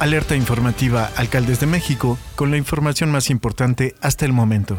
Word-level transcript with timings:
Alerta 0.00 0.34
informativa 0.34 1.10
Alcaldes 1.14 1.60
de 1.60 1.66
México 1.66 2.18
con 2.34 2.50
la 2.50 2.56
información 2.56 3.10
más 3.10 3.28
importante 3.28 3.94
hasta 4.00 4.24
el 4.24 4.32
momento. 4.32 4.78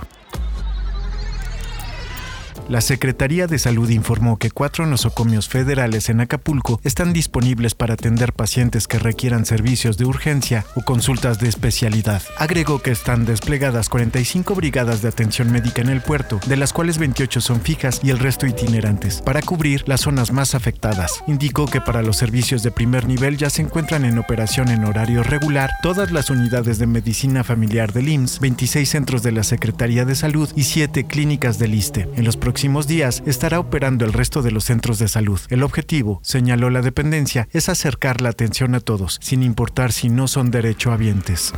La 2.72 2.80
Secretaría 2.80 3.48
de 3.48 3.60
Salud 3.60 3.90
informó 3.90 4.38
que 4.38 4.50
cuatro 4.50 4.86
nosocomios 4.86 5.50
federales 5.50 6.08
en 6.08 6.22
Acapulco 6.22 6.80
están 6.86 7.12
disponibles 7.12 7.76
para 7.76 7.96
atender 7.96 8.32
pacientes 8.32 8.88
que 8.88 8.98
requieran 8.98 9.46
servicios 9.46 9.98
de 9.98 10.06
urgencia 10.06 10.64
o 10.76 10.82
consultas 10.82 11.38
de 11.40 11.50
especialidad. 11.50 12.22
Agregó 12.38 12.82
que 12.82 12.92
están 12.92 13.26
desplegadas 13.26 13.90
45 13.90 14.56
brigadas 14.56 15.02
de 15.02 15.10
atención 15.10 15.52
médica 15.52 15.82
en 15.82 15.90
el 15.90 16.00
puerto, 16.00 16.40
de 16.48 16.56
las 16.56 16.72
cuales 16.72 16.98
28 16.98 17.42
son 17.42 17.60
fijas 17.60 18.00
y 18.06 18.10
el 18.10 18.20
resto 18.20 18.48
itinerantes, 18.48 19.22
para 19.22 19.42
cubrir 19.42 19.84
las 19.86 20.00
zonas 20.00 20.32
más 20.32 20.56
afectadas. 20.56 21.26
Indicó 21.28 21.66
que 21.66 21.82
para 21.82 22.02
los 22.02 22.16
servicios 22.16 22.64
de 22.64 22.72
primer 22.72 23.06
nivel 23.06 23.36
ya 23.36 23.50
se 23.50 23.64
encuentran 23.64 24.06
en 24.06 24.18
operación 24.18 24.70
en 24.70 24.86
horario 24.86 25.24
regular 25.24 25.72
todas 25.84 26.14
las 26.14 26.30
unidades 26.30 26.80
de 26.80 26.88
medicina 26.88 27.44
familiar 27.44 27.92
del 27.92 28.08
IMSS, 28.08 28.40
26 28.40 28.90
centros 28.90 29.24
de 29.24 29.34
la 29.34 29.44
Secretaría 29.44 30.06
de 30.06 30.16
Salud 30.16 30.50
y 30.56 30.64
7 30.64 31.06
clínicas 31.06 31.60
del 31.60 31.74
ISTE. 31.74 32.08
En 32.16 32.24
los 32.24 32.38
próximos 32.38 32.61
días 32.88 33.24
estará 33.26 33.60
operando 33.60 34.06
el 34.06 34.14
resto 34.14 34.42
de 34.42 34.52
los 34.52 34.66
centros 34.66 35.00
de 35.00 35.08
salud. 35.08 35.40
El 35.50 35.64
objetivo, 35.64 36.20
señaló 36.24 36.70
la 36.70 36.82
dependencia, 36.82 37.48
es 37.52 37.70
acercar 37.70 38.22
la 38.22 38.30
atención 38.30 38.76
a 38.76 38.80
todos, 38.80 39.18
sin 39.22 39.42
importar 39.42 39.92
si 39.92 40.10
no 40.10 40.28
son 40.28 40.52
derechohabientes. 40.52 41.54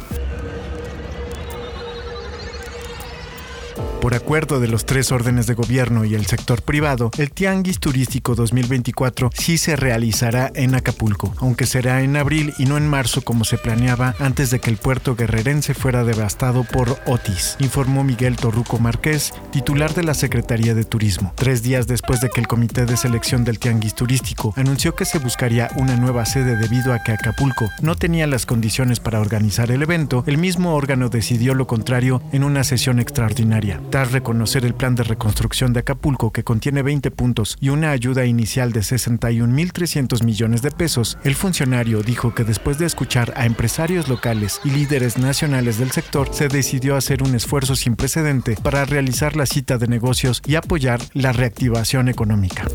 Por 4.04 4.16
acuerdo 4.16 4.60
de 4.60 4.68
los 4.68 4.86
tres 4.86 5.14
órdenes 5.14 5.48
de 5.48 5.54
gobierno 5.54 6.04
y 6.04 6.14
el 6.14 6.26
sector 6.26 6.62
privado, 6.62 7.10
el 7.18 7.32
Tianguis 7.32 7.80
Turístico 7.80 8.36
2024 8.36 9.30
sí 9.34 9.58
se 9.58 9.78
realizará 9.78 10.52
en 10.56 10.76
Acapulco, 10.76 11.34
aunque 11.38 11.66
será 11.66 12.02
en 12.02 12.18
abril 12.18 12.54
y 12.58 12.66
no 12.66 12.76
en 12.76 12.86
marzo 12.86 13.22
como 13.22 13.46
se 13.46 13.58
planeaba 13.58 14.14
antes 14.20 14.52
de 14.52 14.60
que 14.60 14.70
el 14.70 14.76
puerto 14.76 15.16
guerrerense 15.16 15.74
fuera 15.74 16.04
devastado 16.04 16.66
por 16.66 17.00
Otis, 17.06 17.56
informó 17.62 18.04
Miguel 18.04 18.36
Torruco 18.36 18.78
Márquez, 18.78 19.34
titular 19.54 19.94
de 19.94 20.04
la 20.04 20.16
Secretaría 20.16 20.76
de 20.76 20.84
Turismo. 20.84 21.32
Tres 21.38 21.64
días 21.64 21.88
después 21.88 22.20
de 22.20 22.28
que 22.28 22.42
el 22.42 22.48
Comité 22.50 22.86
de 22.86 22.98
Selección 22.98 23.46
del 23.46 23.58
Tianguis 23.58 23.96
Turístico 23.96 24.54
anunció 24.58 24.98
que 24.98 25.06
se 25.06 25.20
buscaría 25.20 25.70
una 25.78 25.96
nueva 25.96 26.26
sede 26.26 26.58
debido 26.58 26.92
a 26.92 27.02
que 27.04 27.14
Acapulco 27.14 27.70
no 27.82 27.96
tenía 27.96 28.28
las 28.28 28.46
condiciones 28.46 29.00
para 29.00 29.22
organizar 29.22 29.72
el 29.72 29.82
evento, 29.82 30.26
el 30.28 30.38
mismo 30.38 30.76
órgano 30.76 31.08
decidió 31.08 31.54
lo 31.54 31.68
contrario 31.68 32.22
en 32.34 32.44
una 32.44 32.66
sesión 32.66 33.00
extraordinaria. 33.00 33.80
Reconocer 33.94 34.66
el 34.66 34.74
plan 34.74 34.96
de 34.96 35.04
reconstrucción 35.04 35.72
de 35.72 35.82
Acapulco 35.82 36.34
que 36.34 36.44
contiene 36.44 36.82
20 36.82 37.12
puntos 37.12 37.58
y 37.62 37.70
una 37.70 37.92
ayuda 37.92 38.26
inicial 38.26 38.72
de 38.72 38.80
61.300 38.80 40.24
millones 40.24 40.64
de 40.64 40.72
pesos, 40.72 41.20
el 41.24 41.36
funcionario 41.36 42.02
dijo 42.02 42.34
que 42.34 42.44
después 42.44 42.80
de 42.80 42.88
escuchar 42.88 43.34
a 43.38 43.46
empresarios 43.46 44.08
locales 44.08 44.60
y 44.64 44.72
líderes 44.72 45.20
nacionales 45.20 45.78
del 45.78 45.92
sector, 45.92 46.28
se 46.32 46.48
decidió 46.48 46.96
hacer 46.96 47.22
un 47.22 47.36
esfuerzo 47.36 47.76
sin 47.76 47.96
precedente 47.96 48.58
para 48.64 48.84
realizar 48.84 49.36
la 49.36 49.46
cita 49.46 49.78
de 49.78 49.88
negocios 49.88 50.42
y 50.44 50.56
apoyar 50.56 51.00
la 51.14 51.32
reactivación 51.32 52.10
económica. 52.10 52.66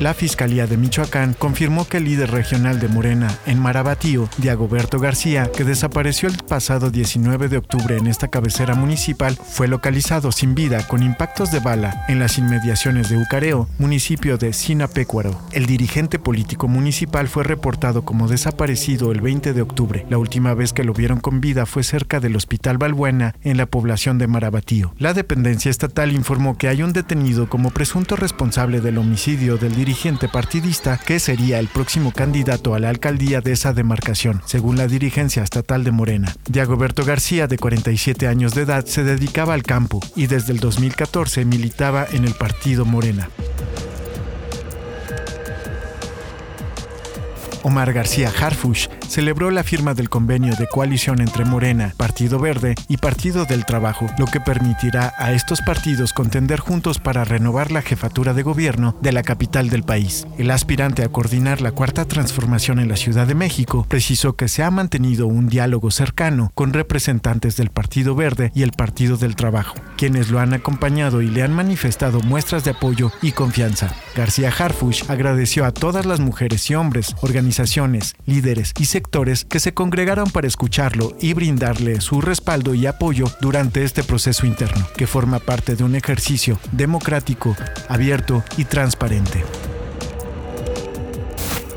La 0.00 0.14
Fiscalía 0.14 0.66
de 0.66 0.76
Michoacán 0.76 1.34
confirmó 1.34 1.86
que 1.86 1.98
el 1.98 2.04
líder 2.04 2.30
regional 2.30 2.80
de 2.80 2.88
Morena 2.88 3.28
en 3.46 3.60
Marabatío, 3.60 4.28
Diagoberto 4.38 4.98
García, 4.98 5.50
que 5.54 5.64
desapareció 5.64 6.28
el 6.28 6.36
pasado 6.38 6.90
19 6.90 7.48
de 7.48 7.58
octubre 7.58 7.96
en 7.96 8.06
esta 8.06 8.28
cabecera 8.28 8.74
municipal, 8.74 9.36
fue 9.36 9.68
localizado 9.68 10.32
sin 10.32 10.54
vida 10.54 10.86
con 10.86 11.02
impactos 11.02 11.52
de 11.52 11.60
bala 11.60 12.04
en 12.08 12.18
las 12.18 12.38
inmediaciones 12.38 13.08
de 13.08 13.18
Ucareo, 13.18 13.68
municipio 13.78 14.38
de 14.38 14.52
Sinapecuaro. 14.52 15.40
El 15.52 15.66
dirigente 15.66 16.18
político 16.18 16.68
municipal 16.68 17.28
fue 17.28 17.44
reportado 17.44 18.02
como 18.04 18.28
desaparecido 18.28 19.12
el 19.12 19.20
20 19.20 19.52
de 19.52 19.62
octubre. 19.62 20.06
La 20.10 20.18
última 20.18 20.54
vez 20.54 20.72
que 20.72 20.84
lo 20.84 20.94
vieron 20.94 21.20
con 21.20 21.40
vida 21.40 21.66
fue 21.66 21.82
cerca 21.82 22.20
del 22.20 22.36
Hospital 22.36 22.78
Balbuena, 22.78 23.34
en 23.42 23.56
la 23.56 23.66
población 23.66 24.18
de 24.18 24.26
Marabatío. 24.26 24.94
La 24.98 25.14
dependencia 25.14 25.70
estatal 25.70 26.12
informó 26.12 26.56
que 26.56 26.68
hay 26.68 26.82
un 26.82 26.92
detenido 26.92 27.48
como 27.48 27.70
presunto 27.70 28.16
responsable 28.16 28.80
del 28.80 28.98
homicidio 28.98 29.56
del 29.56 29.74
dirigente 29.82 30.28
partidista 30.28 30.96
que 30.96 31.18
sería 31.18 31.58
el 31.58 31.66
próximo 31.66 32.12
candidato 32.12 32.76
a 32.76 32.78
la 32.78 32.88
alcaldía 32.88 33.40
de 33.40 33.50
esa 33.50 33.72
demarcación, 33.72 34.40
según 34.46 34.76
la 34.76 34.86
dirigencia 34.86 35.42
estatal 35.42 35.82
de 35.82 35.90
Morena. 35.90 36.32
Diagoberto 36.48 37.04
García, 37.04 37.48
de 37.48 37.58
47 37.58 38.28
años 38.28 38.54
de 38.54 38.62
edad, 38.62 38.86
se 38.86 39.02
dedicaba 39.02 39.54
al 39.54 39.64
campo 39.64 39.98
y 40.14 40.28
desde 40.28 40.52
el 40.52 40.60
2014 40.60 41.44
militaba 41.46 42.06
en 42.12 42.24
el 42.24 42.34
partido 42.34 42.84
Morena. 42.84 43.28
Omar 47.62 47.92
García 47.92 48.30
Harfush 48.30 48.88
celebró 49.08 49.50
la 49.50 49.62
firma 49.62 49.94
del 49.94 50.08
convenio 50.08 50.54
de 50.56 50.66
coalición 50.66 51.20
entre 51.20 51.44
Morena, 51.44 51.94
Partido 51.96 52.38
Verde 52.38 52.74
y 52.88 52.96
Partido 52.96 53.44
del 53.44 53.64
Trabajo, 53.64 54.06
lo 54.18 54.26
que 54.26 54.40
permitirá 54.40 55.12
a 55.18 55.32
estos 55.32 55.60
partidos 55.60 56.12
contender 56.12 56.60
juntos 56.60 56.98
para 56.98 57.24
renovar 57.24 57.70
la 57.70 57.82
jefatura 57.82 58.34
de 58.34 58.42
gobierno 58.42 58.96
de 59.00 59.12
la 59.12 59.22
capital 59.22 59.68
del 59.70 59.82
país. 59.82 60.26
El 60.38 60.50
aspirante 60.50 61.04
a 61.04 61.08
coordinar 61.08 61.60
la 61.60 61.72
cuarta 61.72 62.04
transformación 62.04 62.78
en 62.78 62.88
la 62.88 62.96
Ciudad 62.96 63.26
de 63.26 63.34
México 63.34 63.86
precisó 63.88 64.34
que 64.34 64.48
se 64.48 64.62
ha 64.62 64.70
mantenido 64.70 65.26
un 65.26 65.48
diálogo 65.48 65.90
cercano 65.90 66.50
con 66.54 66.72
representantes 66.72 67.56
del 67.56 67.70
Partido 67.70 68.14
Verde 68.14 68.50
y 68.54 68.62
el 68.62 68.72
Partido 68.72 69.16
del 69.16 69.36
Trabajo, 69.36 69.74
quienes 70.02 70.30
lo 70.32 70.40
han 70.40 70.52
acompañado 70.52 71.22
y 71.22 71.28
le 71.28 71.44
han 71.44 71.52
manifestado 71.52 72.18
muestras 72.22 72.64
de 72.64 72.72
apoyo 72.72 73.12
y 73.22 73.30
confianza. 73.30 73.94
García 74.16 74.50
Harfush 74.50 75.04
agradeció 75.08 75.64
a 75.64 75.70
todas 75.70 76.06
las 76.06 76.18
mujeres 76.18 76.68
y 76.68 76.74
hombres, 76.74 77.14
organizaciones, 77.20 78.16
líderes 78.26 78.72
y 78.80 78.86
sectores 78.86 79.44
que 79.44 79.60
se 79.60 79.74
congregaron 79.74 80.28
para 80.28 80.48
escucharlo 80.48 81.16
y 81.20 81.34
brindarle 81.34 82.00
su 82.00 82.20
respaldo 82.20 82.74
y 82.74 82.86
apoyo 82.86 83.26
durante 83.40 83.84
este 83.84 84.02
proceso 84.02 84.44
interno, 84.44 84.88
que 84.96 85.06
forma 85.06 85.38
parte 85.38 85.76
de 85.76 85.84
un 85.84 85.94
ejercicio 85.94 86.58
democrático, 86.72 87.54
abierto 87.88 88.42
y 88.56 88.64
transparente. 88.64 89.44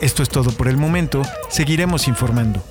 Esto 0.02 0.24
es 0.24 0.30
todo 0.30 0.50
por 0.50 0.68
el 0.68 0.78
momento, 0.78 1.22
seguiremos 1.50 2.08
informando. 2.08 2.66